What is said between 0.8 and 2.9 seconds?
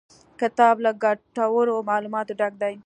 له ګټورو معلوماتو ډک دی.